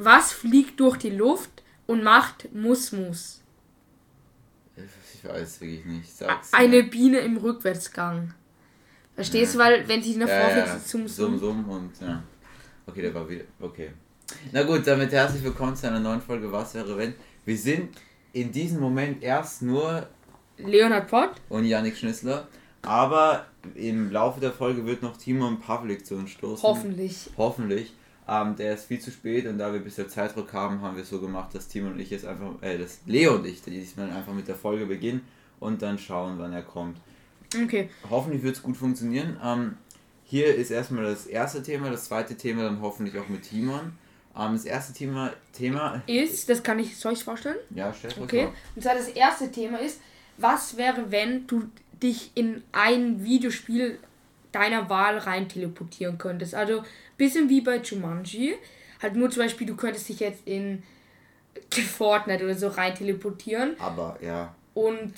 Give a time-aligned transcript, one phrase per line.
[0.00, 3.42] Was fliegt durch die Luft und macht Musmus?
[4.76, 6.16] Ich weiß wirklich nicht.
[6.16, 8.32] Sag's Eine Biene im Rückwärtsgang.
[9.16, 12.22] Verstehst du, weil wenn sie nach ja, vorne ja, zum Summ, Summ und ja.
[12.86, 13.42] Okay, der war wieder.
[13.58, 13.90] Okay.
[14.52, 17.14] Na gut, damit herzlich willkommen zu einer neuen Folge Was wäre wenn.
[17.44, 17.96] Wir sind
[18.32, 20.06] in diesem Moment erst nur
[20.58, 22.46] Leonhard Pott und Yannick Schnissler,
[22.82, 26.62] aber im Laufe der Folge wird noch Timon Pavlik zu uns stoßen.
[26.62, 27.30] Hoffentlich.
[27.36, 27.92] Hoffentlich.
[28.28, 31.08] Ähm, der ist viel zu spät und da wir bisher Zeitdruck haben, haben wir es
[31.08, 34.34] so gemacht, dass Timon und ich jetzt einfach, äh, dass Leo und ich diesmal einfach
[34.34, 35.22] mit der Folge beginnen
[35.60, 36.98] und dann schauen, wann er kommt.
[37.64, 37.88] Okay.
[38.10, 39.38] Hoffentlich wird es gut funktionieren.
[39.42, 39.78] Ähm,
[40.24, 43.92] hier ist erstmal das erste Thema, das zweite Thema dann hoffentlich auch mit Timon.
[44.36, 47.56] Ähm, das erste Thema, Thema Ist, das kann ich, soll ich vorstellen?
[47.70, 48.42] Ja, stell dir Okay.
[48.44, 48.54] vor.
[48.76, 50.00] Und zwar das erste Thema ist,
[50.36, 51.64] was wäre, wenn du
[52.02, 53.98] dich in ein Videospiel
[54.52, 56.54] deiner Wahl rein teleportieren könntest?
[56.54, 56.84] Also
[57.18, 58.54] bisschen wie bei Jumanji.
[59.02, 60.82] Halt nur zum Beispiel, du könntest dich jetzt in
[61.70, 63.76] Fortnite oder so rein teleportieren.
[63.78, 65.12] Aber ja, Und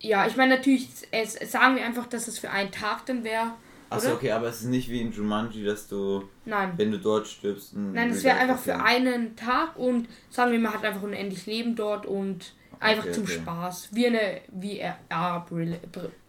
[0.00, 3.52] ja, ich meine natürlich, es, sagen wir einfach, dass es für einen Tag dann wäre.
[3.88, 6.72] Achso, okay, aber es ist nicht wie in Jumanji, dass du, Nein.
[6.76, 8.82] wenn du dort stirbst, ein Nein, es wäre einfach für okay.
[8.84, 13.22] einen Tag und sagen wir, man hat einfach unendlich Leben dort und einfach Okay, zum
[13.24, 13.34] okay.
[13.34, 13.88] Spaß.
[13.92, 15.78] Wie eine VR-Brille.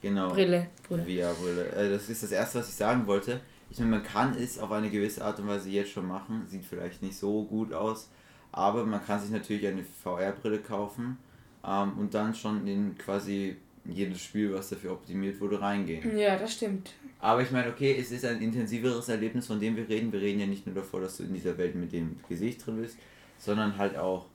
[0.02, 0.30] Genau.
[0.30, 0.68] Brille.
[0.88, 1.04] Brille.
[1.04, 1.66] VR-Brille.
[1.72, 3.42] Äh, das ist das erste, was ich sagen wollte.
[3.70, 6.44] Ich meine, man kann es auf eine gewisse Art und Weise jetzt schon machen.
[6.48, 8.10] Sieht vielleicht nicht so gut aus,
[8.52, 11.18] aber man kann sich natürlich eine VR-Brille kaufen
[11.66, 16.18] ähm, und dann schon in quasi jedes Spiel, was dafür optimiert wurde, reingehen.
[16.18, 16.94] Ja, das stimmt.
[17.20, 20.12] Aber ich meine, okay, es ist ein intensiveres Erlebnis, von dem wir reden.
[20.12, 22.82] Wir reden ja nicht nur davor, dass du in dieser Welt mit dem Gesicht drin
[22.82, 22.98] bist,
[23.38, 24.26] sondern halt auch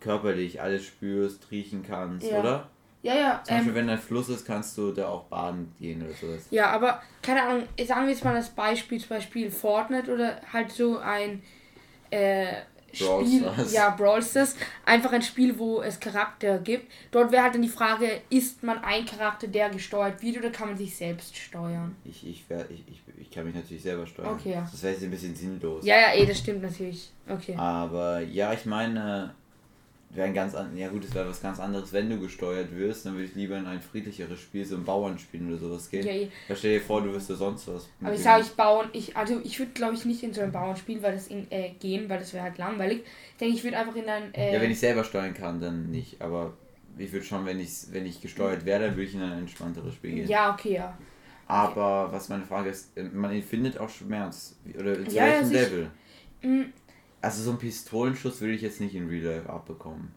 [0.00, 2.40] körperlich alles spürst, riechen kannst, Ja.
[2.40, 2.70] oder?
[3.02, 3.40] Ja, ja.
[3.44, 6.46] Zum Beispiel, Ähm, wenn ein Fluss ist, kannst du da auch baden gehen oder sowas.
[6.50, 10.70] ja, aber keine Ahnung, sagen wir jetzt mal das Beispiel, zum Beispiel Fortnite oder halt
[10.70, 11.42] so ein
[12.10, 12.46] äh,
[12.98, 13.72] Brawl Spiel, Stars.
[13.72, 16.92] ja, Brawl Stars, einfach ein Spiel, wo es Charakter gibt.
[17.10, 20.68] Dort wäre halt dann die Frage, ist man ein Charakter, der gesteuert wird oder kann
[20.68, 21.96] man sich selbst steuern?
[22.04, 24.34] Ich, ich, wär, ich, ich, ich kann mich natürlich selber steuern.
[24.34, 24.68] Okay, ja.
[24.70, 25.84] Das wäre jetzt ein bisschen sinnlos.
[25.86, 27.10] Ja, ja, eh, das stimmt natürlich.
[27.28, 27.56] Okay.
[27.56, 29.34] Aber ja, ich meine,
[30.14, 33.06] wäre ein ganz an, ja gut, es wäre was ganz anderes, wenn du gesteuert wirst,
[33.06, 36.06] dann würde ich lieber in ein friedlicheres Spiel, so ein Bauernspiel oder sowas gehen.
[36.06, 36.28] Ja.
[36.48, 37.88] Da stell dir vor, du wirst ja sonst was.
[38.02, 40.52] Aber ich sage, ich bauen, ich, also ich würde glaube ich nicht in so ein
[40.52, 43.02] Bauernspiel, weil das in, äh, gehen, weil das wäre halt langweilig.
[43.32, 45.90] Ich denke, ich würde einfach in ein, äh, Ja, wenn ich selber steuern kann, dann
[45.90, 46.20] nicht.
[46.20, 46.52] Aber
[46.98, 49.94] ich würde schon, wenn ich, wenn ich gesteuert wäre, dann würde ich in ein entspannteres
[49.94, 50.28] Spiel gehen.
[50.28, 50.98] ja, okay, ja.
[51.46, 54.56] Aber was meine Frage ist, äh, man empfindet auch Schmerz.
[54.78, 55.60] Oder zu Ja, ja, welchem sicher.
[55.62, 55.90] Level?
[56.42, 56.62] Mm,
[57.22, 60.12] Also so einen Pistolenschuss würde ich jetzt nicht in Real Life abbekommen.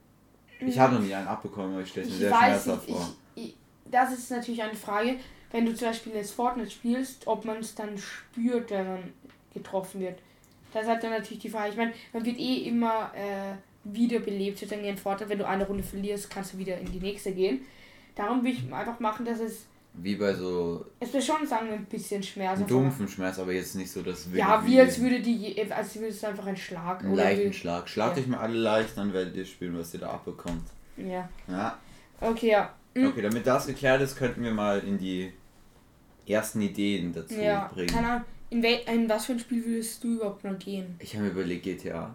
[0.59, 0.79] Ich Mm.
[0.79, 3.09] habe noch nie einen abbekommen, aber ich stelle es mir sehr schmerzhaft vor.
[3.35, 3.55] ich, ich,
[3.91, 5.17] das ist natürlich eine Frage,
[5.51, 9.13] wenn du zum Beispiel jetzt Fortnite spielst, ob man es dann spürt, wenn man
[9.53, 10.19] getroffen wird.
[10.73, 11.69] Das ist halt dann natürlich die Frage.
[11.69, 13.53] Ich meine, man wird eh immer äh,
[13.85, 15.29] wiederbelebt, sozusagen in Fortnite.
[15.29, 17.61] Wenn du eine Runde verlierst, kannst du wieder in die nächste gehen.
[18.15, 19.65] Darum will ich einfach machen, dass es,
[19.97, 22.57] Wie bei so es wird schon sagen, ein bisschen Schmerz.
[22.59, 25.71] einem dumpfen Schmerz, aber jetzt nicht so, dass wirklich Ja, wie als würde die, je-
[25.71, 27.03] als würde es einfach ein Schlag.
[27.03, 27.87] oder leichten Schlag.
[27.87, 28.23] Schlagt Ja.
[28.23, 30.63] euch mal alle leicht, dann werdet ihr spüren, was ihr da abbekommt.
[30.97, 31.29] Ja.
[31.47, 31.77] Ja.
[32.19, 32.73] Okay, ja.
[32.93, 33.07] Mhm.
[33.07, 35.31] Okay, damit das geklärt ist, könnten wir mal in die
[36.27, 37.87] ersten Ideen dazu Ja, bringen.
[37.89, 38.25] keine Ahnung.
[38.49, 40.95] In, wel in was für ein Spiel würdest du überhaupt mal gehen?
[40.99, 42.13] Ich habe mir überlegt GTA.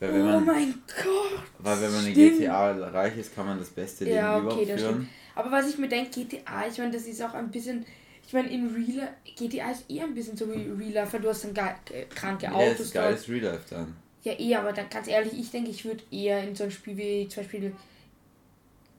[0.00, 1.42] Weil wenn Oh man, mein Gott.
[1.58, 2.14] weil wenn man in.
[2.14, 4.94] GTA reich ist, kann man das beste Leben Ja, okay, überhaupt das führen.
[4.94, 5.08] stimmt.
[5.36, 7.86] Aber was ich mir denke, GTA, ich meine, das ist auch ein bisschen.
[8.26, 11.28] Ich meine, in Real GTA ist eher ein bisschen so wie Real Life, weil du
[11.28, 12.78] hast dann ge ge- kranke Ja, Autos.
[12.78, 13.94] das ist geiles Real Life dann.
[14.24, 16.96] Ja, eh, aber dann ganz ehrlich, ich denke, ich würde eher in so ein Spiel
[16.96, 17.72] wie zum Beispiel.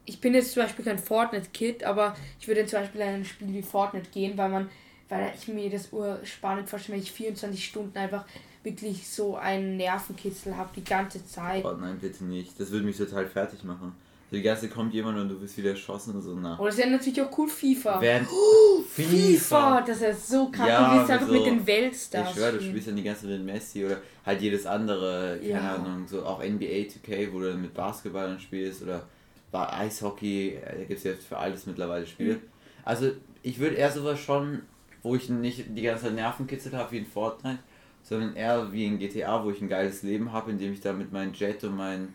[0.06, 3.53] Ich bin jetzt zum Beispiel kein Fortnite-Kid, aber ich würde zum Beispiel in ein Spiel
[3.53, 4.70] wie Fortnite gehen, weil man,
[5.09, 8.26] weil ich mir das urspannend vorstelle, wenn ich 24 Stunden einfach
[8.64, 11.66] wirklich so einen Nervenkitzel habe die ganze Zeit.
[11.66, 12.58] Oh nein, bitte nicht.
[12.58, 13.94] Das würde mich total fertig machen.
[14.30, 16.60] Die ganze kommt jemand und du bist wieder erschossen und so nach.
[16.60, 18.02] Oder es wäre natürlich auch cool FIFA.
[18.02, 18.28] Während
[18.90, 20.68] FIFA, das ist so krass.
[20.68, 22.30] Ja, du willst einfach so- mit den Weltstars.
[22.30, 25.50] Ich schwöre, du spielst dann die ganze Zeit mit Messi oder halt jedes andere, keine
[25.52, 25.76] Ja.
[25.76, 29.06] Ahnung, so auch NBA 2K, wo du dann mit Basketball dann spielst oder
[29.53, 32.35] Eishockey, äh, da gibt es ja für alles mittlerweile Spiele.
[32.35, 32.41] Mhm.
[32.84, 33.12] Also
[33.44, 34.62] ich würde eher sowas schon,
[35.03, 37.59] wo ich nicht die ganze Zeit Nervenkitzel habe wie in Fortnite,
[38.03, 41.12] sondern eher wie in GTA, wo ich ein geiles Leben habe, indem ich da mit
[41.12, 42.14] meinem Jet und meinen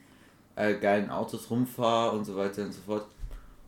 [0.56, 3.06] äh, geilen Autos rumfahre und so weiter und so fort.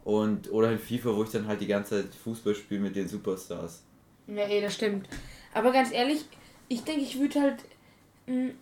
[0.04, 3.08] Und, oder in FIFA, wo ich dann halt die ganze Zeit Fußball spiele mit den
[3.08, 3.82] Superstars.
[4.26, 5.08] Ja, eh, das stimmt.
[5.52, 6.25] Aber ganz ehrlich,
[6.69, 7.64] ich denke, ich würde halt.
[8.26, 8.52] mh,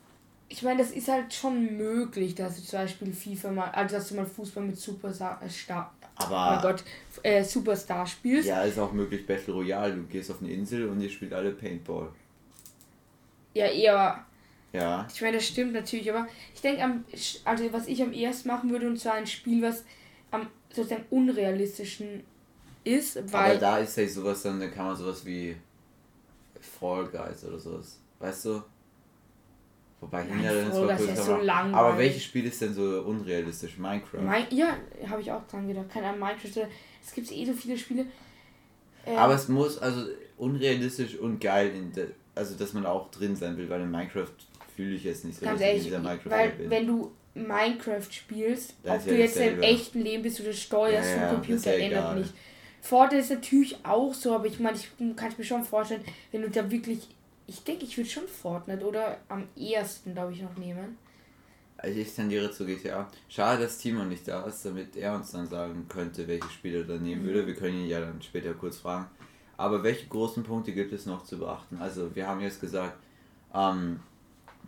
[0.48, 4.08] Ich meine, das ist halt schon möglich, dass du zum Beispiel FIFA mal, also dass
[4.10, 6.84] du mal Fußball mit Superstar, äh, Star, oh mein Aber Gott,
[7.22, 8.48] äh, Superstar spielst.
[8.48, 9.94] Ja, ist auch möglich Battle Royale.
[9.96, 12.12] Du gehst auf eine Insel und ihr spielt alle Paintball.
[13.54, 14.24] Ja, eher.
[14.72, 15.06] Ja.
[15.12, 17.04] Ich meine, das stimmt natürlich, aber ich denke, am,
[17.44, 19.84] also was ich am ersten machen würde, und zwar ein Spiel, was
[20.30, 22.24] am sozusagen unrealistischen
[22.84, 23.52] ist, weil.
[23.52, 25.56] Aber da ist ja sowas dann, dann kann man sowas wie
[26.60, 27.98] Fall Guys oder sowas.
[28.18, 28.62] Weißt du?
[30.00, 31.76] Wobei Hindernis war kann so langweilig.
[31.76, 33.78] Aber welches Spiel ist denn so unrealistisch?
[33.78, 34.20] Minecraft.
[34.20, 34.76] Mein, ja,
[35.08, 35.90] habe ich auch dran gedacht.
[35.90, 36.66] Keine Ahnung, Minecraft.
[37.04, 38.06] Es gibt eh so viele Spiele.
[39.06, 40.06] Ähm, Aber es muss also
[40.38, 44.26] unrealistisch und geil, in der, also dass man auch drin sein will, weil in Minecraft
[44.76, 46.70] fühle ich jetzt nicht so, Ganz dass ich in ehrlich, dieser Minecraft weil bin.
[46.70, 50.52] wenn du Minecraft spielst, Das ob ist du ja jetzt im echten Leben bist oder
[50.52, 52.34] steuerst Ja, vom ja, Computer, ja ändert nicht.
[52.82, 56.42] Fortnite ist natürlich auch so, aber ich meine, ich kann es mir schon vorstellen, wenn
[56.42, 57.08] du da wirklich.
[57.46, 60.96] Ich denke, ich würde schon Fortnite oder am ersten, glaube ich, noch nehmen.
[61.76, 63.08] Also ich tendiere zu GTA.
[63.28, 66.84] Schade, dass Timo nicht da ist, damit er uns dann sagen könnte, welche Spiele er
[66.84, 67.02] dann Mhm.
[67.02, 67.46] nehmen würde.
[67.46, 69.06] Wir können ihn ja dann später kurz fragen.
[69.56, 71.76] Aber welche großen Punkte gibt es noch zu beachten?
[71.78, 72.96] Also wir haben jetzt gesagt,
[73.54, 74.00] ähm,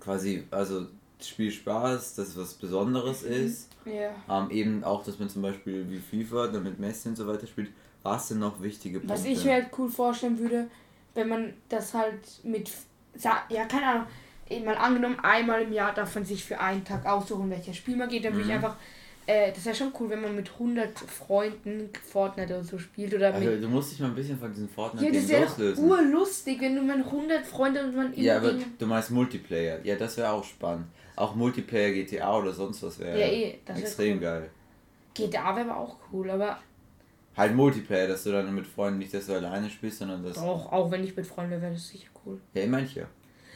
[0.04, 0.86] quasi, also
[1.20, 3.32] Spiel Spaß, dass es was Besonderes Mhm.
[3.32, 3.68] ist.
[3.86, 4.10] Ja.
[4.28, 7.70] Ähm, eben auch, dass man zum Beispiel wie FIFA, damit Messi und so weiter spielt.
[8.02, 9.14] Was sind noch wichtige Punkte?
[9.14, 10.68] Was ich mir halt cool vorstellen würde,
[11.14, 12.70] wenn man das halt mit.
[13.16, 14.06] sa- Ja, keine Ahnung.
[14.50, 17.96] eben Mal angenommen, einmal im Jahr darf man sich für einen Tag aussuchen, welches Spiel
[17.96, 18.24] man geht.
[18.26, 18.56] Dann würde ich Mhm.
[18.56, 18.76] einfach.
[19.26, 23.14] Äh, das wäre schon cool, wenn man mit 100 Freunden Fortnite oder so spielt.
[23.14, 25.82] Oder mit also, du musst dich mal ein bisschen von diesen Ja, das wäre doch
[25.82, 29.80] urlustig, wenn du mit 100 Freunden und man immer Ja, aber du meinst Multiplayer.
[29.84, 30.86] Ja, das wäre auch spannend.
[31.16, 34.22] Auch Multiplayer GTA oder sonst was wäre Ja, eh, extrem cool.
[34.22, 34.50] geil.
[35.14, 36.58] GTA wäre aber auch cool, aber
[37.36, 40.38] Halt Multiplayer, dass du dann mit Freunden nicht, dass du alleine spielst, sondern das.
[40.38, 42.40] auch, auch wenn ich mit Freunden wäre, wäre das sicher cool.
[42.52, 43.08] Ja, ich manche.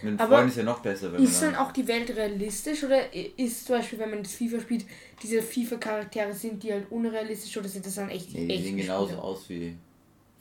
[0.03, 2.85] Mit Aber Freunden ist ja noch besser, wenn Ist man dann auch die Welt realistisch
[2.85, 4.85] oder ist zum Beispiel, wenn man das FIFA spielt,
[5.23, 9.07] diese FIFA-Charaktere, sind die halt unrealistisch oder sind das dann echt Nee, die sehen genauso
[9.09, 9.25] Spieler?
[9.25, 9.77] aus wie,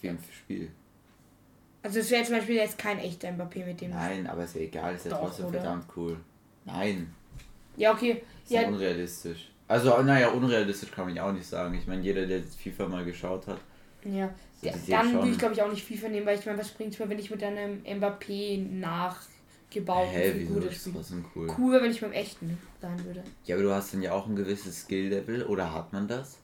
[0.01, 0.71] wie im Spiel.
[1.81, 3.91] Also es wäre zum Beispiel jetzt kein echter Mbappé mit dem...
[3.91, 5.59] Nein, aber ist ja egal, ist ja Doch, trotzdem oder?
[5.59, 6.17] verdammt cool.
[6.65, 7.13] Nein,
[7.77, 8.21] Ja, okay.
[8.43, 9.49] ist ja unrealistisch.
[9.67, 11.75] Also, naja, unrealistisch kann man ja auch nicht sagen.
[11.75, 13.59] Ich meine, jeder, der FIFA mal geschaut hat,
[14.03, 14.33] ja.
[14.61, 16.97] so, dann würde ich glaube ich auch nicht FIFA nehmen, weil ich meine, was bringt
[16.99, 18.59] mir, wenn ich mit einem Mbappé
[19.69, 20.95] nachgebauten Hä, wieso Figur ist spiele?
[20.95, 21.47] trotzdem cool.
[21.57, 23.23] Cool wenn ich beim echten sein würde.
[23.45, 26.37] Ja, aber du hast dann ja auch ein gewisses Skill-Level, oder hat man das?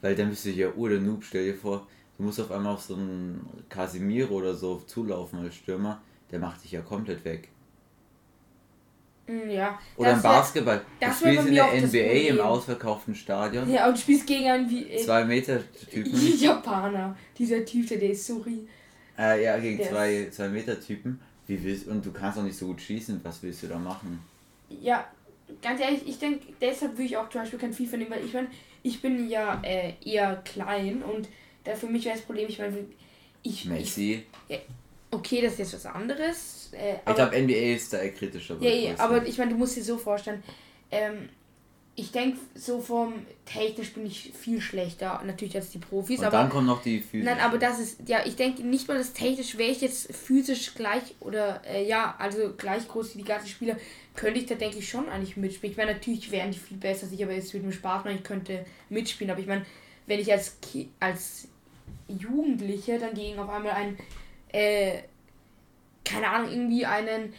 [0.00, 1.86] Weil dann bist du ja ur der Noob, stell dir vor,
[2.16, 6.00] du musst auf einmal auf so einen Casimiro oder so zulaufen als Stürmer,
[6.30, 7.48] der macht dich ja komplett weg.
[9.26, 9.78] Mm, Ja.
[9.96, 13.88] Oder im Basketball, du das wär bei spielst in der NBA im ausverkauften Stadion, Ja,
[13.88, 14.88] und du spielst gegen einen wie.
[14.90, 15.60] Äh, zwei Meter
[15.90, 17.16] Typen, Japaner.
[17.36, 18.42] Dieser Typ, der, der ist so
[19.18, 22.56] äh, ja, gegen Der zwei, zwei Meter Typen, wie willst, und du kannst auch nicht
[22.56, 24.20] so gut schießen, was willst du da machen?
[24.68, 25.06] Ja,
[25.60, 28.32] ganz ehrlich, ich denke, deshalb würde ich auch zum Beispiel kein FIFA nehmen, weil ich
[28.32, 28.48] meine,
[28.82, 31.28] ich bin ja äh, eher klein und
[31.64, 32.78] da für mich wäre das Problem, ich meine,
[33.42, 33.64] ich, ich.
[33.66, 34.24] Messi,
[35.12, 36.70] Okay, das ist jetzt was anderes.
[36.72, 38.56] Äh, ich aber- glaube NBA ist da eher kritischer.
[38.60, 40.40] Ja, ja, aber ich meine, du musst dir so vorstellen,
[40.92, 41.28] ähm,
[41.96, 43.14] ich denke, so vom
[43.44, 46.38] technisch bin ich viel schlechter, natürlich als die Profis, und aber.
[46.38, 47.24] dann kommen noch die Physik.
[47.24, 50.74] Nein, aber das ist, ja, ich denke nicht mal das technisch, wäre ich jetzt physisch
[50.74, 53.76] gleich oder, äh, ja, also gleich groß wie die ganzen Spieler,
[54.14, 55.72] könnte ich da, denke ich, schon eigentlich mitspielen.
[55.72, 58.24] Ich meine, natürlich wären die viel besser, sicher, aber es würde mir Spaß machen, ich
[58.24, 59.66] könnte mitspielen, aber ich meine,
[60.06, 61.48] wenn ich als, Ki als
[62.08, 63.98] Jugendliche dann gegen auf einmal einen,
[64.52, 65.02] äh,
[66.04, 67.32] keine Ahnung, irgendwie einen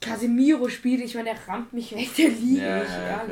[0.00, 3.24] Casemiro spiele, ich meine, der rammt mich weg, der liegt Ja, mich, ja,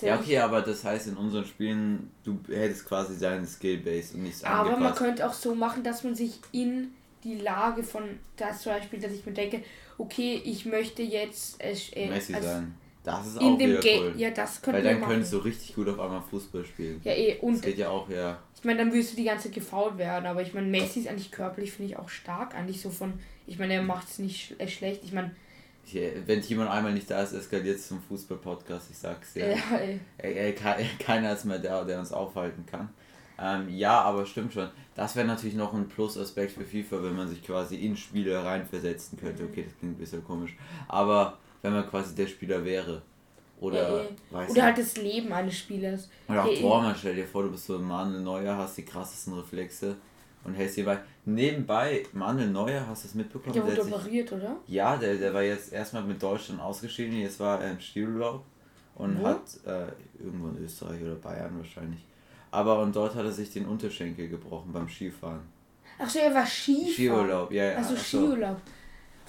[0.00, 4.22] ja, Ja, okay, aber das heißt in unseren Spielen, du hättest quasi deine Skillbase und
[4.24, 6.92] nichts Aber man könnte auch so machen, dass man sich in
[7.24, 8.02] die Lage von
[8.36, 9.62] das zum Beispiel, dass ich mir denke,
[9.98, 12.74] okay, ich möchte jetzt äh, Messi als- sein.
[13.04, 14.00] Das ist in auch dem Game.
[14.00, 14.14] cool.
[14.16, 17.00] Ja, das könnte Weil dann könntest du richtig gut auf einmal Fußball spielen.
[17.02, 18.38] ja, eh, Das und geht ja auch, ja.
[18.56, 21.08] ich meine, dann wirst du die ganze Zeit gefault werden, aber ich meine, Messi ist
[21.08, 23.14] eigentlich körperlich, finde ich auch stark, eigentlich so von,
[23.48, 25.34] ich meine, er macht es nicht äh, schlecht, ich meine,
[26.26, 29.50] wenn Timon einmal nicht da ist, eskaliert es zum Fußball-Podcast, ich sag's dir.
[29.50, 30.00] ja, ey.
[30.18, 30.52] Äh, äh,
[30.98, 32.88] keiner ist mehr da, der uns aufhalten kann.
[33.38, 34.68] Ähm, ja, aber stimmt schon.
[34.94, 39.18] Das wäre natürlich noch ein Plusaspekt für FIFA, wenn man sich quasi in Spiele reinversetzen
[39.18, 39.44] könnte.
[39.44, 40.56] Okay, das klingt ein bisschen komisch.
[40.86, 43.02] Aber wenn man quasi der Spieler wäre.
[43.60, 46.10] Oder, ja, oder halt das Leben eines Spielers.
[46.28, 46.60] Oder auch Ja.
[46.60, 49.96] Tormann, stell dir vor, du bist so ein Manuel Neuer, hast die krassesten Reflexe
[50.44, 50.98] und hältst hierbei.
[51.24, 53.52] Nebenbei, Manuel Neuer, hast du es mitbekommen?
[53.54, 54.56] Der Der wurde hat sich, operiert, oder?
[54.66, 58.44] ja, der, der war jetzt erstmal mit Deutschland ausgeschieden, jetzt war er im Skiurlaub
[58.96, 59.26] und Wo?
[59.26, 59.86] hat äh,
[60.22, 62.00] irgendwo in Österreich oder Bayern wahrscheinlich.
[62.50, 65.40] Aber und dort hat er sich den Unterschenkel gebrochen beim Skifahren.
[65.98, 66.92] Ach so, er war Skifahren.
[66.92, 67.76] Skiurlaub, ja, ja.
[67.76, 68.00] Also so.
[68.00, 68.60] Skiurlaub.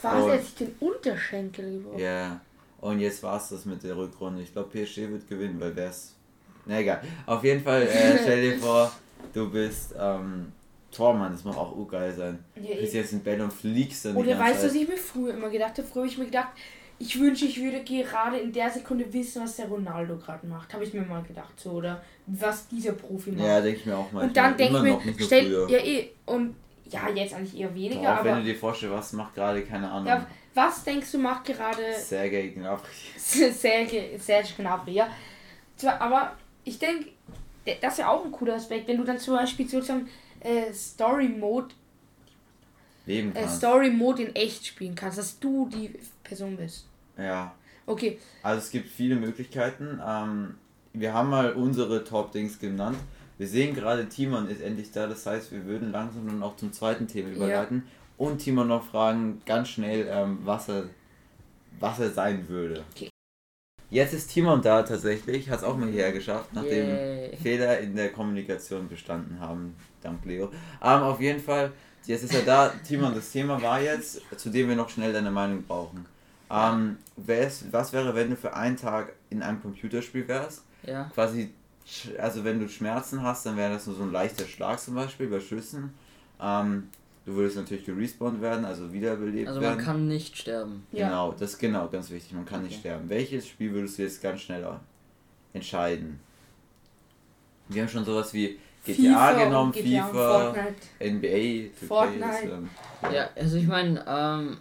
[0.01, 1.99] War er sich den Unterschenkel gebrochen?
[1.99, 2.41] Ja,
[2.81, 4.41] und jetzt war's das mit der Rückrunde.
[4.41, 6.15] Ich glaube, PSG wird gewinnen, weil wär's.
[6.65, 7.01] Na egal.
[7.25, 8.91] Auf jeden Fall, äh, stell dir vor,
[9.33, 10.51] du bist, ähm,
[10.93, 12.43] Tormann, das muss auch urgeil sein.
[12.55, 12.97] Ja, Du bist eh.
[12.97, 15.77] jetzt in Bälle und fliegst dann Oder weißt du, was ich mir früher immer gedacht
[15.77, 15.87] habe?
[15.87, 16.49] Früher habe ich mir gedacht,
[16.99, 20.73] ich wünsche, ich würde gerade in der Sekunde wissen, was der Ronaldo gerade macht.
[20.73, 21.59] Habe ich mir mal gedacht.
[21.59, 23.45] So, oder was dieser Profi macht.
[23.45, 24.23] Ja, denke ich mir auch mal.
[24.23, 25.69] und dann denke ich mir, nicht nur stell, früher.
[25.69, 26.55] ja eh, und
[26.89, 29.89] ja, jetzt eigentlich eher weniger, Auch wenn aber du dir vorstellst, was macht gerade, keine
[29.89, 32.87] Ahnung, ja, was denkst du macht gerade Sergei Gnabry.
[33.17, 35.07] Serge, Serge Gnabry, ja.
[35.75, 36.33] Zwar, aber
[36.63, 37.09] ich denke,
[37.81, 40.07] das ist ja auch ein cooler Aspekt, wenn du dann zum Beispiel sozusagen
[40.43, 41.73] äh, Story Mode,
[43.05, 43.57] leben äh, kannst.
[43.57, 45.91] Story Mode in echt spielen kannst, dass du die
[46.23, 46.87] Person bist.
[47.17, 47.53] Ja,
[47.85, 49.99] Okay, also es gibt viele Möglichkeiten.
[50.05, 50.55] Ähm,
[50.93, 52.97] wir haben mal unsere Top-Dings genannt.
[53.37, 56.71] Wir sehen gerade, Timon ist endlich da, das heißt, wir würden langsam dann auch zum
[56.71, 57.35] zweiten Thema Ja.
[57.35, 57.83] überleiten
[58.17, 60.85] und Timon noch fragen, ganz schnell, ähm, was, er,
[61.79, 62.85] was er sein würde.
[62.95, 63.09] Okay.
[63.93, 67.37] Jetzt ist Timon da tatsächlich, hat es auch mal hierher geschafft, nachdem Yay.
[67.37, 70.51] Fehler in der Kommunikation bestanden haben, dank Leo.
[70.79, 71.71] Aber auf jeden Fall,
[72.07, 72.69] jetzt ist er da.
[72.87, 76.07] Timon, das Thema war jetzt, zu dem wir noch schnell deine Meinung brauchen.
[76.49, 80.63] Ähm, wär's, was wäre, wenn du für einen Tag in einem Computerspiel wärst?
[80.81, 81.11] Ja.
[81.13, 81.51] Quasi,
[82.17, 85.27] also wenn du Schmerzen hast, dann wäre das nur so ein leichter Schlag zum Beispiel
[85.27, 85.93] bei Schüssen.
[86.41, 86.89] Ähm,
[87.25, 89.75] du würdest natürlich gerespawnt werden, also wiederbelebt Also werden.
[89.77, 90.85] man kann nicht sterben.
[90.91, 91.07] Ja.
[91.07, 92.33] Genau, das ist genau ganz wichtig.
[92.33, 92.79] Man kann nicht Okay.
[92.81, 93.09] sterben.
[93.09, 94.65] Welches Spiel würdest du jetzt ganz schnell
[95.53, 96.19] entscheiden?
[97.69, 100.75] Wir haben schon sowas wie GTA und genommen, GTA FIFA, Fortnite.
[100.99, 102.25] NBA, 2K Fortnite.
[102.29, 102.69] ist, ähm,
[103.13, 104.57] Ja, also ich meine, ähm,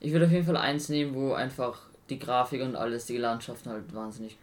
[0.00, 1.80] ich würde auf jeden Fall eins nehmen, wo einfach
[2.10, 4.36] die Grafik und alles, die Landschaften halt wahnsinnig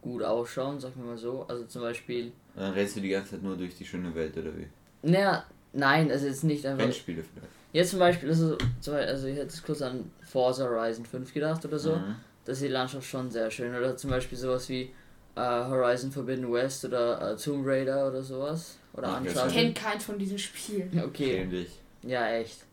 [0.00, 1.44] gut ausschauen, sag wir mal so.
[1.48, 4.36] Also zum Beispiel, Und dann rennst du die ganze Zeit nur durch die schöne Welt
[4.38, 4.66] oder wie?
[5.02, 5.44] naja,
[5.78, 6.84] nein, also jetzt nicht einfach.
[6.84, 7.52] Rennspiele vielleicht.
[7.72, 11.32] Jetzt zum Beispiel, also, zum Beispiel- also ich hätte jetzt kurz an Forza Horizon 5
[11.34, 11.96] gedacht oder so.
[11.96, 12.16] Mhm.
[12.44, 13.74] Da ist die Landschaft schon sehr schön.
[13.74, 14.90] Oder zum Beispiel sowas wie
[15.36, 18.78] äh, Horizon Forbidden West oder äh, Tomb Raider oder sowas.
[18.94, 21.02] Oder Ich kenne keins von diesen Spielen.
[21.06, 21.70] Okay, dich.
[22.02, 22.64] ja echt.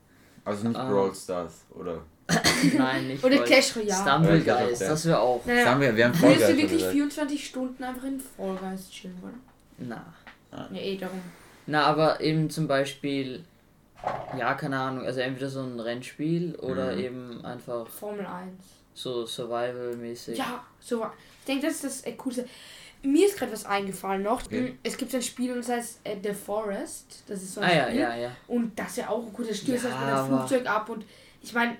[0.45, 0.89] Also nicht Ah.
[0.89, 2.01] Brawl Stars, oder?
[2.77, 3.23] Nein, nicht.
[3.23, 3.43] Oder.
[3.43, 3.93] Clash Royale.
[4.01, 5.39] Stumble Guys, das wäre auch.
[5.45, 6.93] Das Naja, haben wir, wir haben willst du wirklich gesagt.
[6.93, 9.41] 24 Stunden einfach in Fall Guys chillen wollen?
[9.77, 10.05] Na.
[10.71, 11.21] Ja, eh, darum.
[11.67, 13.43] Na, aber eben zum Beispiel,
[14.37, 16.99] ja, keine Ahnung, also entweder so ein Rennspiel oder Mhm.
[16.99, 18.51] eben einfach Formel 1.
[18.93, 20.37] so Survival-mäßig.
[20.37, 21.13] Ja, so war.
[21.41, 22.45] Ich denke, das ist das äh, Coolste.
[23.03, 24.43] Mir ist gerade was eingefallen noch.
[24.45, 24.61] Okay.
[24.61, 27.23] Mm, Es gibt so ein Spiel und das heißt äh, The Forest.
[27.27, 27.99] Das ist so ein Ah ja, Spiel.
[27.99, 28.31] ja, ja.
[28.47, 29.47] Und das ist ja auch gut.
[29.49, 30.89] Da stürzt Ja, das mit einem aber- Flugzeug ab.
[30.89, 31.05] Und
[31.43, 31.77] ich meine,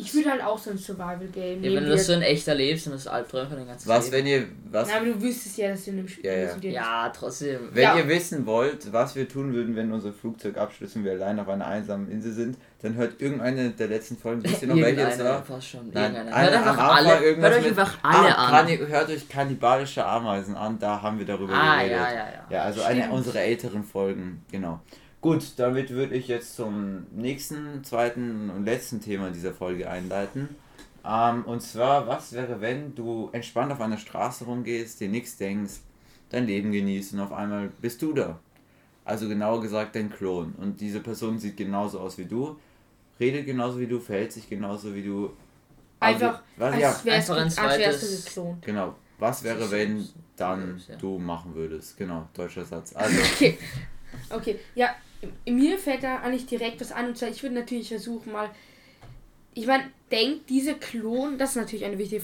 [0.00, 2.86] ich würde halt auch so ein Survival-Game ja wenn du das so in echt erlebst,
[2.86, 4.16] dann ist für dein ganzes Was, Leben.
[4.16, 6.56] wenn ihr, was, Ja, aber du wüsstest ja, dass du in einem Spiel Ja, ja.
[6.70, 7.68] Ja, trotzdem.
[7.72, 7.96] wenn Ja.
[7.96, 11.48] ihr wissen wollt, was wir tun würden, wenn unser Flugzeug abstürzt und wir allein auf
[11.48, 15.24] einer einsamen Insel sind, dann hört irgendeine der letzten Folgen, wisst ihr noch welche Irgendeiner,
[15.30, 15.42] war?
[15.44, 15.90] fast schon.
[15.92, 18.68] Nein, eine Hört einfach alle, hört euch mit- einfach alle ah, an.
[18.68, 21.96] Hört euch kannibalische Ameisen an, da haben wir darüber Ah, geredet.
[21.98, 22.44] ja, ja, ja.
[22.50, 24.80] Ja, also eine unserer älteren Folgen, genau.
[25.20, 30.48] Gut, damit würde ich jetzt zum nächsten, zweiten und letzten Thema dieser Folge einleiten.
[31.04, 35.74] Ähm, und zwar, was wäre, wenn du entspannt auf einer Straße rumgehst, dir nichts denkst,
[36.30, 38.38] dein Leben genießt und auf einmal bist du da.
[39.04, 40.54] Also genauer gesagt dein Klon.
[40.56, 42.58] Und diese Person sieht genauso aus wie du,
[43.18, 45.30] redet genauso wie du, verhält sich genauso wie du.
[45.98, 48.62] Also, Einfach, was, als ja, wärst, Einfach ein du, als wärst du zweites- geklont.
[48.64, 48.94] genau.
[49.18, 51.98] Was wäre, wenn dann du machen würdest?
[51.98, 52.94] Genau, deutscher Satz.
[52.96, 53.58] Also, Okay.
[54.30, 54.94] Okay, ja,
[55.46, 57.08] mir fällt da eigentlich direkt was an.
[57.08, 58.50] Und zwar, ich würde natürlich versuchen mal,
[59.54, 62.20] ich meine, denkt dieser Klon, das ist natürlich eine wichtige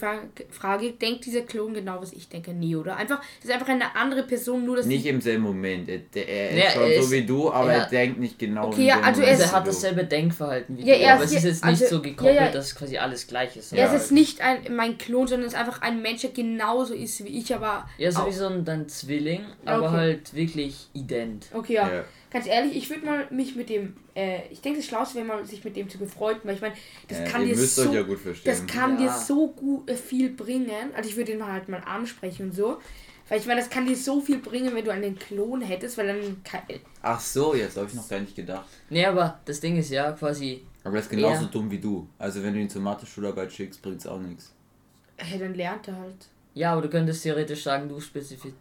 [0.51, 2.53] Frage, denkt dieser Klon genau, was ich denke?
[2.53, 2.97] Nee, oder?
[2.97, 5.89] Einfach, das ist einfach eine andere Person, nur dass Nicht im selben Moment.
[5.89, 7.79] Er, der- er ist Ja, schon er so ist- wie du, aber ja.
[7.85, 9.75] er denkt nicht genau Okay, ja, also Moment Also er hat wie du.
[9.75, 12.37] dasselbe Denkverhalten wie Ja, du, er aber ist es ist jetzt nicht also- so gekoppelt,
[12.37, 12.51] ja, ja.
[12.51, 13.73] dass quasi alles gleich ist.
[13.73, 16.93] ja, es ist nicht ein, mein Klon, sondern es ist einfach ein Mensch, der genauso
[16.95, 19.97] ist wie ich, aber Ja, so auch- wie so ein dein Zwilling, aber okay.
[19.97, 21.47] halt wirklich ident.
[21.53, 21.89] Okay, ja.
[21.89, 22.05] Ja.
[22.29, 25.47] Ganz ehrlich, ich würde mal mich mit dem, äh, ich denke, das Schlauste wäre mal,
[25.47, 26.75] sich mit dem zu befreunden, weil ich meine,
[27.09, 28.51] das kann dir müsst so, ja gut verstehen.
[28.53, 29.07] das kann Ja.
[29.07, 30.91] dir so gut äh, viel bringen.
[30.97, 32.79] Also ich würde ihn mal halt mal ansprechen und so.
[33.29, 36.07] Weil ich meine, das kann dir so viel bringen, wenn du einen Klon hättest, weil
[36.07, 36.61] dann kann,
[37.03, 38.67] Ach so, jetzt habe ich noch gar nicht gedacht.
[38.89, 41.49] Nee, aber das Ding ist ja quasi, Aber er ist genauso Ja.
[41.51, 42.09] dumm wie du.
[42.19, 44.53] Also wenn du ihn zur Mathe-Schularbeit schickst, bringt es auch nichts.
[45.17, 46.29] hey, dann lernt er halt.
[46.55, 48.53] ja, aber du könntest theoretisch sagen, du spezifi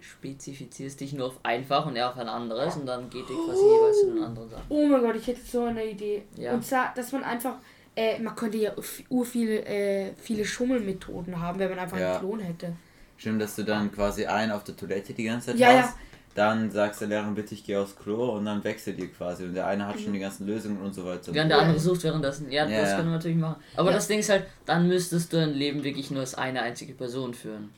[0.00, 3.62] spezifizierst dich nur auf einfach und er auf ein anderes und dann geht ihr quasi
[3.64, 4.64] jeweils zu den anderen Sachen.
[4.68, 6.22] Oh mein Gott, ich hätte so eine Idee.
[6.36, 6.52] Ja.
[6.54, 7.56] Und zwar, dass man einfach,
[7.96, 8.72] äh, man könnte ja
[9.08, 12.12] ur viel, äh, viele Schummelmethoden haben, wenn man einfach Ja.
[12.12, 12.72] einen Klon hätte.
[13.16, 15.82] Stimmt, dass du dann quasi einen auf der Toilette die ganze Zeit Ja, ja.
[15.82, 15.94] hast.
[16.34, 19.44] Dann sagst der Lehrerin, bitte ich gehe aufs Klo und dann wechselt ihr quasi.
[19.44, 20.00] Und der eine hat Mhm.
[20.04, 21.32] schon die ganzen Lösungen und so weiter.
[21.32, 22.50] Während der andere sucht währenddessen.
[22.52, 22.96] Ja, Ja, das ja.
[22.96, 23.56] kann man natürlich machen.
[23.74, 23.96] Aber Ja.
[23.96, 27.32] das Ding ist halt, dann müsstest du dein Leben wirklich nur als eine einzige Person
[27.32, 27.70] führen.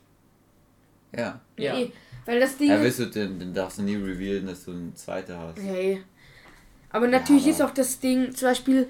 [1.17, 1.41] Ja.
[1.57, 1.75] Ja.
[1.75, 1.93] Nee,
[2.27, 4.93] weil das Ding Ja, willst du, dann, dann darfst du nie revealen, dass du eine
[4.95, 5.59] zweite hast.
[5.59, 6.03] Nee.
[6.91, 8.89] Aber natürlich aber- ist auch das Ding, zum Beispiel,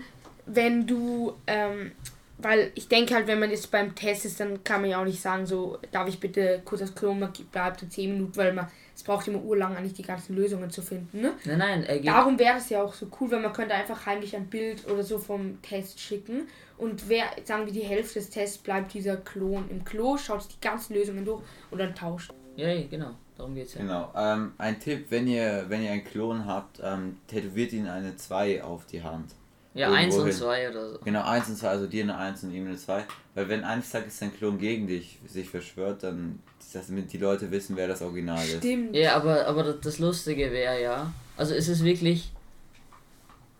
[0.49, 1.93] wenn du, ähm,
[2.39, 5.05] weil ich denke halt, wenn man jetzt beim Test ist, dann kann man ja auch
[5.05, 8.53] nicht sagen, so, darf ich bitte kurz das Klo, man bleibt da 10 Minuten, weil
[8.53, 11.33] man, es braucht immer urlang eigentlich die ganzen Lösungen zu finden, ne?
[11.45, 12.07] Nein, nein, geht.
[12.07, 15.03] Darum wäre es ja auch so cool, wenn man könnte einfach heimlich ein Bild oder
[15.03, 16.47] so vom Test schicken
[16.79, 20.55] und wer, sagen wir, die Hälfte des Tests bleibt dieser Klon im Klo, schaut sich
[20.55, 22.33] die ganzen Lösungen durch und dann tauscht.
[22.57, 23.11] Ja, ja, genau.
[23.37, 23.83] Darum geht's ja.
[23.83, 24.13] Genau.
[24.17, 28.63] Ähm, ein Tipp, wenn ihr, wenn ihr einen Klon habt, ähm, tätowiert ihn eine 2
[28.63, 29.35] auf die Hand.
[29.75, 30.33] Ja, Irgendwo eins und hin.
[30.35, 30.99] zwei oder so.
[31.05, 33.05] Genau, 1 und 2, also dir eine 1 und ihm eine 2.
[33.35, 36.41] Weil wenn eines Tages dein Klon gegen dich sich verschwört, dann
[36.73, 38.59] dass damit die Leute wissen, wer das Original ist.
[38.59, 38.95] Stimmt.
[38.95, 41.13] Ja, aber, aber das- Lustige wäre ja.
[41.37, 42.31] Also ist es wirklich.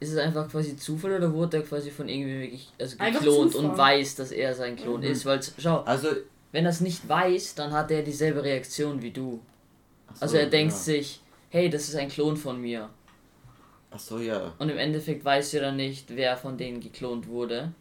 [0.01, 3.77] Ist es einfach quasi Zufall oder wurde er quasi von irgendwie wirklich also geklont und
[3.77, 5.07] weiß, dass er sein Klon Mhm.
[5.07, 5.25] ist?
[5.27, 6.09] Weil, schau, Also,
[6.53, 9.41] wenn er es nicht weiß, dann hat er dieselbe Reaktion wie du.
[10.15, 10.79] so, Also er denkt ja.
[10.79, 12.91] sich, hey, das ist ein Klon von mir.
[13.91, 14.53] Ach so, ja.
[14.59, 17.73] Und im Endeffekt weiß er dann nicht, wer von denen geklont wurde.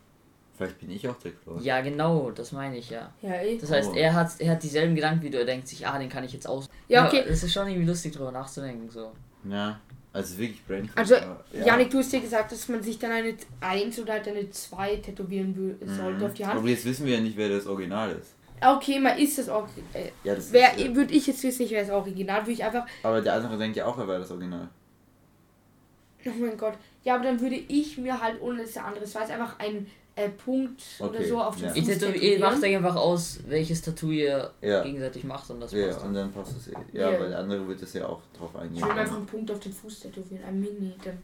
[0.58, 1.62] Vielleicht bin ich auch der Klon.
[1.62, 3.14] Ja, genau, das meine ich ja.
[3.22, 3.58] Ja, eh.
[3.60, 3.96] Das heißt, Oh.
[3.98, 5.38] er hat, er hat dieselben Gedanken wie du.
[5.38, 6.68] Er denkt sich, ah, den kann ich jetzt aus.
[6.88, 7.24] Ja, okay.
[7.28, 8.90] Das ist schon irgendwie lustig, drüber nachzudenken.
[8.90, 9.12] So.
[9.48, 9.80] Ja.
[10.14, 11.38] Also wirklich Brain Also, ja.
[11.64, 14.96] Janik, du hast ja gesagt, dass man sich dann eine 1 oder halt eine 2
[14.96, 16.58] tätowieren wö- sollte auf die Hand.
[16.58, 18.34] Aber jetzt wissen wir ja nicht, wer das Original ist.
[18.60, 19.68] Ah, Okay, mal ist das auch.
[19.94, 22.54] Äh, Ja, das wer, ist, äh, würde ich jetzt wissen, ich wäre das Original, würde
[22.54, 22.88] ich einfach.
[23.04, 24.70] aber der andere denkt ja auch, er wäre das Original.
[26.28, 26.74] Oh mein Gott.
[27.04, 29.90] Ja, aber dann würde ich mir halt, ohne dass der andere es weiß, einfach einen
[30.16, 31.70] äh, Punkt oder Okay, so auf den ja.
[31.70, 32.42] Fuß Ich tätow- ihr tätowieren.
[32.42, 34.82] macht euch einfach aus, welches Tattoo ihr Ja.
[34.84, 36.04] gegenseitig macht und das Ja, passt.
[36.06, 36.74] und dann passt es eh.
[36.92, 37.20] Ja, Ja.
[37.20, 38.78] weil der andere wird es ja auch drauf eingehen.
[38.78, 40.96] Ich will mir einfach einen Punkt auf den Fuß tätowieren, ein Mini.
[41.04, 41.18] Dann.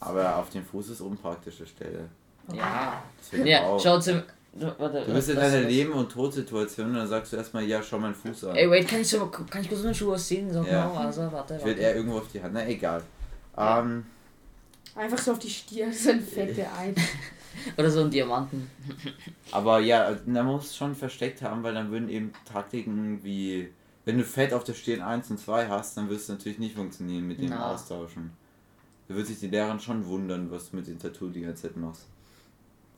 [0.00, 2.08] Aber auf dem Fuß ist unpraktische Stelle.
[2.52, 3.02] Ja.
[3.20, 3.80] Deswegen Ja, auch.
[3.82, 4.22] schaut zum.
[4.54, 7.98] Warte, Du bist in einer Leben- und Todsituation und dann sagst du erstmal, ja, schau
[7.98, 8.56] meinen Fuß an.
[8.56, 10.52] Ey, wait, kann ich, so, kann ich kurz meine Schuhe ausziehen?
[10.52, 10.88] Sag Ja.
[10.88, 11.80] mal, also, warte, Ich will warte.
[11.82, 12.52] eher irgendwo auf die Hand.
[12.52, 13.02] Na, egal.
[13.56, 13.80] Ja.
[13.80, 14.04] Ähm,
[14.94, 16.94] Einfach so auf die Stirn, so ein fette Ei.
[17.76, 18.70] Oder so ein Diamanten.
[19.50, 23.68] aber ja, man muss es schon versteckt haben, weil dann würden eben Taktiken wie,
[24.06, 26.74] wenn du Fett auf der Stirn 1 und 2 hast, dann wird es natürlich nicht
[26.74, 27.72] funktionieren mit dem Na.
[27.72, 28.30] Austauschen.
[29.08, 31.76] Da wird sich die Lehrerin schon wundern, was du mit dem Tattoo die ganze Zeit
[31.76, 32.06] machst.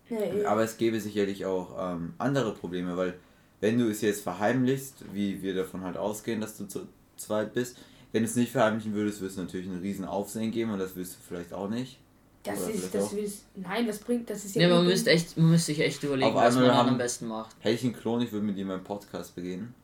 [0.09, 0.45] Ja, eh.
[0.45, 3.15] Aber es gäbe sicherlich auch ähm, andere Probleme, weil
[3.61, 7.79] wenn du es jetzt verheimlichst, wie wir davon halt ausgehen, dass du zu zweit bist,
[8.15, 10.95] wenn du es nicht verheimlichen würdest, würde es natürlich einen riesen Aufsehen geben und das
[10.95, 11.99] willst du vielleicht auch nicht.
[12.45, 13.45] Das Oder ist, das willst.
[13.57, 14.63] Nein, das bringt, das ist ja.
[14.63, 17.57] Ja, man müsste echt, man müsste sich echt überlegen, was man haben- am besten macht.
[17.61, 19.75] Hätte ich einen Klon, ich würde mit ihm einen Podcast begehen.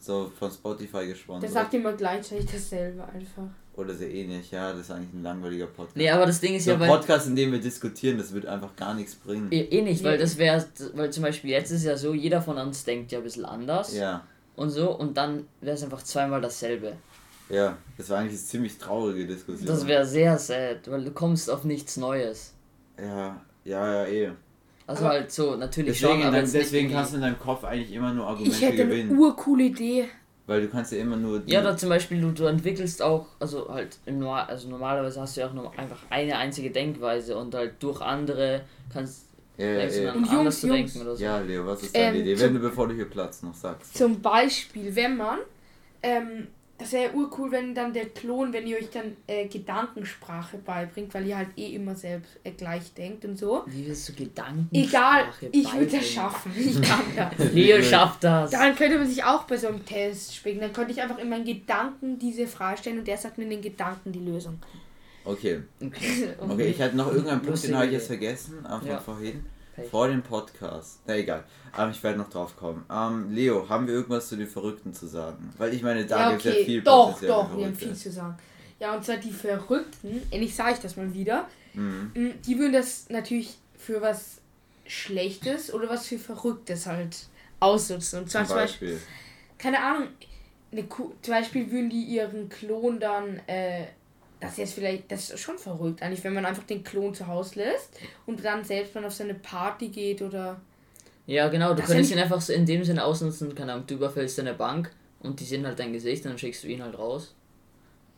[0.00, 1.52] So von Spotify Der gesponsert.
[1.52, 3.44] sagt immer gleichzeitig dasselbe einfach.
[3.76, 5.96] Oder sehr ähnlich, ja, das ist eigentlich ein langweiliger Podcast.
[5.96, 6.88] Nee, aber das Ding ist so ja ein bei.
[6.88, 9.46] Podcast, in dem wir diskutieren, das wird einfach gar nichts bringen.
[9.52, 10.22] Eh eh nicht, weil Nee.
[10.22, 13.24] das wäre, weil zum Beispiel jetzt ist ja so, jeder von uns denkt ja ein
[13.24, 16.94] bisschen anders Ja, und so und dann wäre es einfach zweimal dasselbe.
[17.48, 19.66] Ja, das war eigentlich eine ziemlich traurige Diskussion.
[19.66, 22.52] Das wäre sehr sad, weil du kommst auf nichts Neues.
[22.98, 24.30] Ja, ja, ja, eh.
[24.86, 27.64] Also Aber halt so, natürlich Deswegen, schon, aber nicht deswegen kannst du in deinem Kopf
[27.64, 29.18] eigentlich immer nur Ich Argumente hätte eine gewinnen.
[29.18, 30.08] urcoole Idee.
[30.46, 31.42] Weil du kannst ja immer nur.
[31.46, 35.36] Ja, oder zum Beispiel, du, du entwickelst auch, also halt, im Normal, also normalerweise hast
[35.36, 39.24] du ja auch nur einfach eine einzige Denkweise und halt durch andere kannst
[39.58, 40.12] ja, ja, ja.
[40.12, 40.92] Und Jungs, anders zu Jungs.
[40.92, 41.24] denken oder so.
[41.24, 42.36] ja, Leo, was ist deine Ähm, Idee?
[42.36, 43.96] zum- Wenn du, bevor du hier Platz noch sagst.
[43.96, 45.38] Zum Beispiel, wenn man,
[46.02, 46.46] ähm,
[46.78, 51.14] das wäre ja urcool, wenn dann der Klon, wenn ihr euch dann äh, Gedankensprache beibringt,
[51.14, 53.62] weil ihr halt eh immer selbst äh, gleich denkt und so.
[53.66, 54.68] Wie willst du Gedanken?
[54.74, 56.52] Egal, ich würde das schaffen.
[56.56, 57.52] Ich kann das.
[57.52, 58.50] Leo schafft das.
[58.50, 60.60] Dann könnte man sich auch bei so einem Test spielen.
[60.60, 63.50] Dann könnte ich einfach in meinen Gedanken diese Frage stellen und der sagt mir in
[63.50, 64.58] den Gedanken die Lösung.
[65.24, 65.60] Okay.
[65.82, 66.28] Okay.
[66.38, 68.98] Okay, ich hatte noch irgendeinen Punkt, den habe ich jetzt vergessen, einfach Ja.
[69.00, 69.44] vorhin.
[69.76, 69.88] Pech.
[69.90, 71.00] Vor dem Podcast.
[71.06, 71.44] Na egal.
[71.72, 72.84] Aber ich werde noch drauf kommen.
[72.90, 75.52] Ähm, Leo, haben wir irgendwas zu den Verrückten zu sagen?
[75.58, 76.60] Weil ich meine, da ja, gibt es okay.
[76.60, 78.36] ja viel doch, Potenzial doch, wir haben viel zu sagen.
[78.80, 82.10] Ja, und zwar die Verrückten, endlich sage ich das mal wieder, Mhm.
[82.14, 84.38] Mm, die würden das natürlich für was
[84.86, 87.26] Schlechtes oder was für Verrücktes halt
[87.60, 88.20] ausnutzen.
[88.20, 89.08] Und zwar Zum zum Beispiel, Beispiel.
[89.58, 90.08] keine Ahnung,
[90.72, 93.84] eine Kuh, zum Beispiel würden die ihren Klon dann, äh,
[94.40, 97.26] das ist jetzt vielleicht, das ist schon verrückt eigentlich, wenn man einfach den Klon zu
[97.26, 100.60] Hause lässt und dann selbst mal auf seine Party geht oder.
[101.26, 103.94] Ja, genau, du Das könntest ihn einfach so in dem Sinne ausnutzen, keine Ahnung, du
[103.94, 106.96] überfällst eine Bank und die sehen halt dein Gesicht und dann schickst du ihn halt
[106.96, 107.34] raus.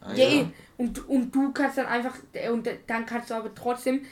[0.01, 0.47] Ah, Ja, eh.
[0.77, 4.03] Und, und du kannst dann einfach, äh, und dann kannst du aber trotzdem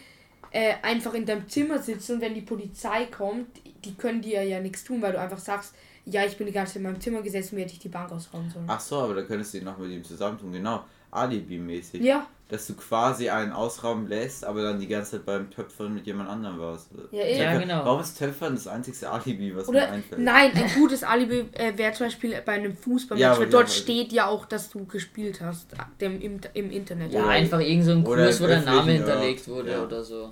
[0.51, 3.49] äh, einfach in deinem Zimmer sitzen und wenn die Polizei kommt,
[3.85, 5.75] die können dir ja nichts tun, weil du einfach sagst,
[6.07, 8.11] ja, ich bin die ganze Zeit in meinem Zimmer gesessen, wie hätte ich die Bank
[8.13, 8.65] ausrauben sollen.
[8.69, 10.85] Ach so, aber da könntest du ihn noch mit ihm zusammentun, genau.
[11.17, 12.03] Alibi-mäßig.
[12.03, 16.07] Ja, Dass du quasi einen Ausraum lässt, aber dann die ganze Zeit beim Töpfern mit
[16.07, 16.91] jemand anderem warst.
[17.11, 17.39] ja, eh.
[17.43, 17.85] Ja, genau.
[17.85, 20.21] Warum ist Töpfern das einzigste Alibi, was Oder mir einfällt?
[20.21, 23.73] nein, ein gutes Alibi äh, wäre zum Beispiel bei einem Fußballmatch, Ja, weil dort aber-
[23.73, 27.13] steht ja auch, dass du gespielt hast dem, im, im Internet.
[27.13, 29.83] Ja, Oder- einfach irgend so ein Kurs, wo dein Name hinterlegt wurde ja.
[29.83, 30.31] oder so.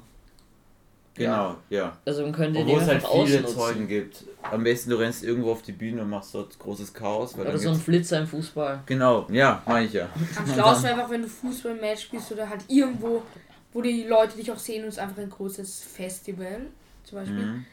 [1.16, 1.96] Genau, ja.
[2.04, 3.56] Also man könnte Obwohl den es halt viele ausnutzen.
[3.56, 4.24] Zeugen gibt.
[4.42, 7.38] Am besten du rennst irgendwo auf die Bühne und machst dort großes Chaos.
[7.38, 8.82] Weil Oder so ein Flitzer im Fußball.
[8.86, 10.08] Genau, ja, meine ich ja.
[10.36, 13.22] Am schlausten einfach, wenn du Fußballmatch spielst oder halt irgendwo,
[13.72, 16.62] wo die Leute dich auch sehen und es ist einfach ein großes Festival
[17.04, 17.46] zum Beispiel.
[17.46, 17.64] Mhm.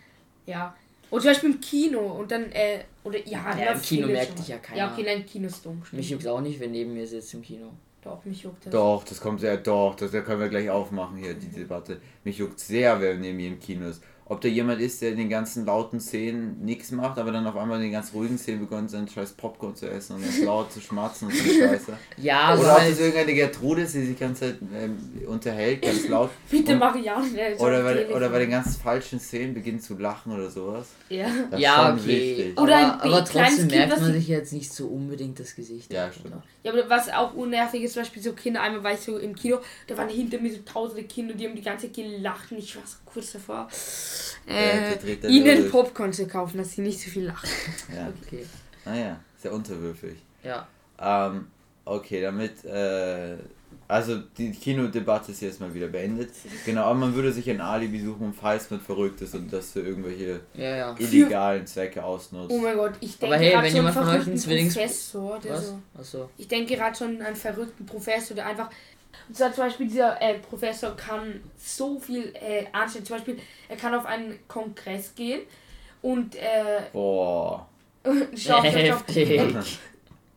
[0.45, 0.75] Ja.
[1.09, 4.49] Und zum Beispiel im Kino und dann, äh, oder ja, Ja, im Kino merkt dich
[4.49, 4.77] ja keiner.
[4.77, 5.81] Ja, okay, nein, Kino ist dumm.
[5.91, 7.73] Mich juckt auch nicht, wenn neben mir sitzt im Kino.
[8.01, 8.71] Doch, mich juckt das.
[8.71, 12.01] Doch, das kommt sehr, doch, das da können wir gleich aufmachen hier, die Debatte.
[12.23, 14.03] Mich juckt sehr, wer neben mir im Kino ist.
[14.31, 17.57] Ob da jemand ist, der in den ganzen lauten Szenen nichts macht, aber dann auf
[17.57, 20.71] einmal in den ganz ruhigen Szenen begonnen, seinen scheiß Popcorn zu essen und ganz laut
[20.71, 21.97] zu schmatzen und so Scheiße.
[22.17, 25.81] Ja, aber Oder ob das irgendeine Gertrude ist, die sich die ganze Zeit ähm, unterhält,
[25.81, 26.29] ganz laut.
[26.49, 27.29] Bitte Und- Marianne.
[27.29, 30.87] der ist Oder bei, oder bei den ganz falschen Szenen beginnt zu lachen oder sowas.
[31.09, 31.25] Ja.
[31.49, 32.37] Das ist ja, schon okay.
[32.37, 32.57] wichtig.
[32.61, 35.91] Oder ein aber, aber trotzdem Kind, merkt man sich jetzt nicht so unbedingt das Gesicht.
[35.91, 36.27] Ja, stimmt.
[36.27, 36.43] oder?
[36.63, 39.35] Ja, aber was auch unnervig ist, zum Beispiel so Kinder, einmal war ich so im
[39.35, 42.59] Kino, da waren hinter mir so tausende Kinder, die haben die ganze Zeit gelacht und
[42.59, 43.67] ich war so kurz davor,
[44.47, 45.69] Ja, äh, dann ihnen.
[45.69, 47.49] Popcorn zu kaufen, dass sie nicht so viel lachen.
[47.95, 48.45] Ja, Okay.
[48.85, 50.17] naja, sehr unterwürfig.
[50.43, 50.67] Ja.
[50.99, 51.47] Ähm,
[51.85, 53.37] okay, damit, äh,
[53.87, 56.29] also die Kinodebatte ist jetzt mal wieder beendet.
[56.65, 59.81] Genau, aber man würde sich ein Alibi suchen, falls man verrückt ist und das für
[59.81, 60.95] irgendwelche Ja, ja.
[60.97, 62.51] illegalen Zwecke ausnutzt.
[62.53, 64.67] Oh mein Gott, ich denke hey, gerade wenn so einen jemand von euch einen verrückten
[64.73, 65.67] Professor, der Was?
[65.67, 66.29] so, Achso.
[66.37, 68.69] ich denke gerade schon an einen verrückten Professor, der einfach,
[69.27, 73.77] und zwar zum Beispiel dieser äh, Professor kann so viel äh, anstellen, zum Beispiel, er
[73.77, 75.41] kann auf einen Kongress gehen
[76.01, 77.67] und äh, Boah.
[78.35, 78.63] Stopp.
[78.63, 79.79] Heftig.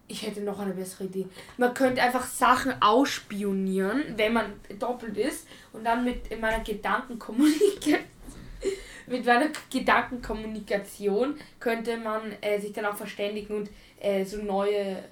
[0.06, 1.26] Ich hätte noch eine bessere Idee.
[1.56, 8.00] Man könnte einfach Sachen ausspionieren, wenn man doppelt ist und dann mit in meiner Gedankenkommunikation
[9.06, 15.02] mit meiner Gedankenkommunikation könnte man äh, sich dann auch verständigen und äh, so neue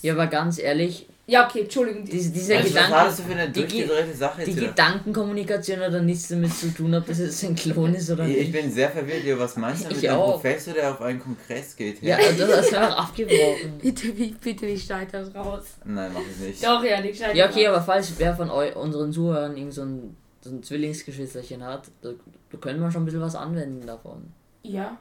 [0.00, 2.04] Ja, aber ganz ehrlich, Ja, okay, Entschuldigung.
[2.04, 4.66] diese, dieser Also, was war das so für eine die Ge- durchgedrehte Sache die wieder?
[4.68, 8.36] Gedankenkommunikation hat dann nichts damit zu tun, ob das jetzt ein Klon ist oder Ich
[8.36, 8.52] ich nicht.
[8.60, 9.38] bin sehr verwirrt, Leo.
[9.38, 10.32] Was meinst du mit Ich einem auch.
[10.32, 12.02] Professor, der auf einen Kongress geht?
[12.02, 13.78] Ja, also das hast du einfach abgebrochen.
[13.82, 15.62] bitte, bitte, bitte nicht schneid das raus.
[15.84, 16.64] Nein, mach ich nicht.
[16.64, 17.76] Doch, ja, nicht schneid Ja, okay, raus.
[17.76, 22.10] aber falls wer von eu unseren Zuhörern irgend so ein, so ein Zwillingsgeschwisterchen hat, da,
[22.50, 24.32] da können wir schon ein bisschen was anwenden davon.
[24.64, 24.98] Ja.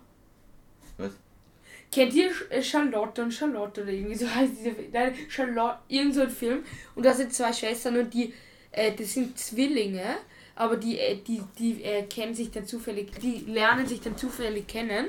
[0.97, 1.11] Was?
[1.91, 6.21] Kennt ihr äh, Charlotte und Charlotte oder irgendwie so heißt diese Nein, Charlotte, irgend so
[6.21, 6.63] ein Film.
[6.95, 8.33] Und da sind zwei Schwestern und die,
[8.71, 10.03] äh, das sind Zwillinge,
[10.55, 14.67] aber die, äh, die, die äh, kennen sich dann zufällig, die lernen sich dann zufällig
[14.67, 15.07] kennen.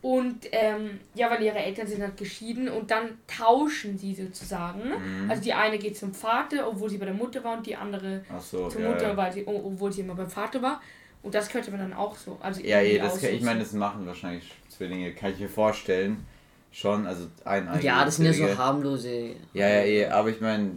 [0.00, 4.88] Und ähm, ja, weil ihre Eltern sind halt geschieden und dann tauschen sie sozusagen.
[4.88, 5.30] Mhm.
[5.30, 8.24] Also die eine geht zum Vater, obwohl sie bei der Mutter war und die andere
[8.40, 9.16] so, zur ja, Mutter, ja.
[9.16, 10.80] weil sie, obwohl sie immer beim Vater war.
[11.22, 12.36] Und das könnte man dann auch so.
[12.40, 14.50] Also Ja, eh, das ich meine, das machen wahrscheinlich
[14.82, 16.26] Zwillinge, kann ich mir vorstellen.
[16.72, 18.58] Schon, also ein Ja, das sind ja so Zwillinge.
[18.58, 19.26] harmlose.
[19.52, 20.70] Ja, ja, eh, aber ich meine,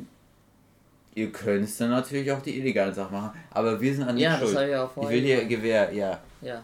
[1.15, 4.41] ihr könnt dann natürlich auch die illegalen Sachen machen, aber wir sind an Ja, nicht
[4.44, 4.62] das schuld.
[4.62, 5.46] habe ich auch ich will hier.
[5.46, 6.20] Gewehr, ja.
[6.41, 6.63] Ja.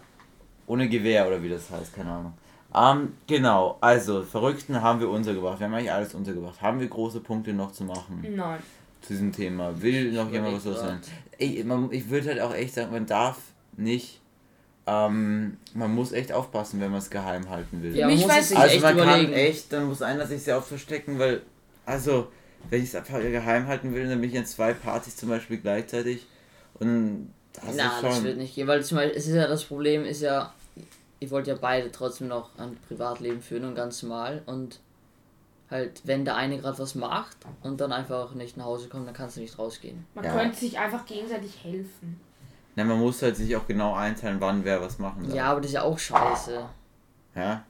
[0.68, 2.34] Ohne Gewehr oder wie das heißt, keine Ahnung.
[2.74, 5.60] Ähm, genau, also, Verrückten haben wir untergebracht.
[5.60, 6.62] Wir haben eigentlich alles untergebracht.
[6.62, 8.60] Haben wir große Punkte noch zu machen Nein.
[9.02, 9.82] zu diesem Thema?
[9.82, 11.02] Will noch jemand was überleg los sagen?
[11.02, 11.12] grad.
[11.40, 13.40] Ey, man, ich würde halt auch echt sagen, man darf
[13.76, 14.21] nicht,
[14.88, 17.96] ähm, man muss echt aufpassen, wenn man es geheim halten will.
[17.96, 19.24] Ja, man Mich muss weiß- es sich also echt man überlegen.
[19.32, 21.42] kann echt, dann muss einer sich sehr oft verstecken, weil,
[21.86, 22.32] also,
[22.70, 25.58] wenn ich es einfach geheim halten will, dann bin ich an zwei Partys zum Beispiel
[25.58, 26.26] gleichzeitig
[26.76, 28.24] und das Na, ist das schon...
[28.24, 30.54] wird nicht gehen, weil zum Beispiel, es ist ja das Problem, ist ja,
[31.20, 34.80] ihr wollt ja beide trotzdem noch ein Privatleben führen und ganz normal und
[35.70, 39.14] halt, wenn der eine gerade was macht und dann einfach nicht nach Hause kommt, dann
[39.14, 40.06] kannst du nicht rausgehen.
[40.16, 40.34] Man Ja.
[40.34, 42.20] könnte sich einfach gegenseitig helfen.
[42.76, 45.36] Na, man muss halt sich auch genau einteilen, wann wer was machen darf.
[45.36, 46.64] Ja, aber das ist ja auch scheiße.
[47.36, 47.64] ja?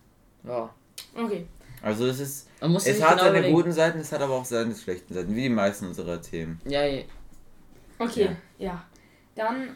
[0.44, 0.70] Ja.
[1.16, 1.48] Okay.
[1.82, 3.56] Also es ist, Man muss es hat genau seine überlegen.
[3.56, 6.60] guten Seiten, es hat aber auch seine schlechten Seiten, wie die meisten unserer Themen.
[6.66, 7.02] Ja, ja.
[7.98, 8.84] Okay, ja.
[9.36, 9.76] Dann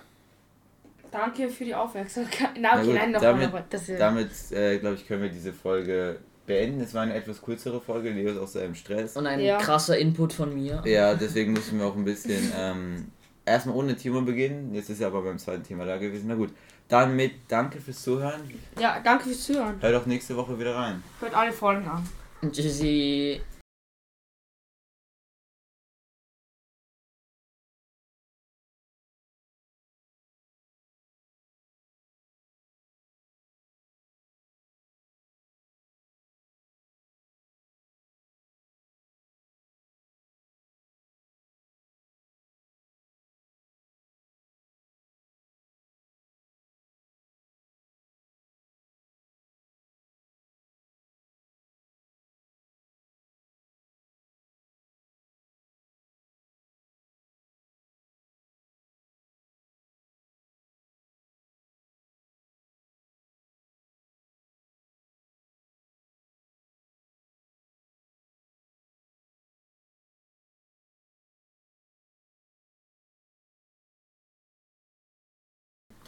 [1.12, 2.50] danke für die Aufmerksamkeit.
[2.60, 3.64] Na, Na okay, gut, nein, noch damit- mal.
[3.70, 6.82] Das ist, Damit, äh, glaube ich, können wir diese Folge beenden.
[6.82, 9.18] Es war eine etwas kürzere Folge, Leo ist auch sehr im Stress.
[9.18, 9.58] Und ein Ja.
[9.58, 10.84] krasser Input von mir.
[10.86, 13.12] Ja, deswegen müssen wir auch ein bisschen ähm,
[13.46, 14.74] erstmal ohne Timo beginnen.
[14.74, 16.28] Jetzt ist er aber beim zweiten Thema da gewesen.
[16.28, 16.52] Na gut,
[16.88, 18.42] dann mit Danke fürs Zuhören.
[18.80, 19.76] ja, danke fürs Zuhören.
[19.80, 21.04] Hör doch nächste Woche wieder rein.
[21.20, 22.08] Hört alle Folgen an.
[22.52, 23.42] Tschüssi.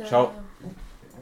[0.05, 0.46] Ciao.